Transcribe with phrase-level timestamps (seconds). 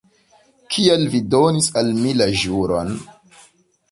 [0.75, 2.93] Kial vi donis al mi la ĵuron?